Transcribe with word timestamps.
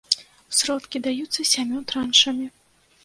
Сродкі 0.59 1.01
даюцца 1.07 1.45
сямю 1.53 1.83
траншамі. 1.93 2.47